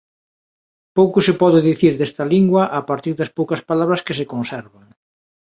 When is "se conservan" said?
4.19-4.85